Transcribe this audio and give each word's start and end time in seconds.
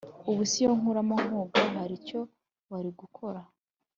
Ubuse 0.29 0.55
iyo 0.61 0.71
nkuramo 0.79 1.15
nkoga 1.25 1.63
haricyo 1.75 2.19
wari 2.71 2.89
gukora 2.99 3.41